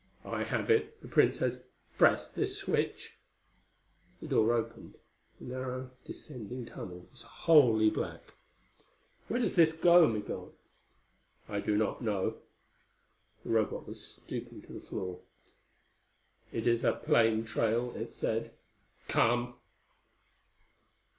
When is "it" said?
0.71-0.99, 16.51-16.65, 17.95-18.11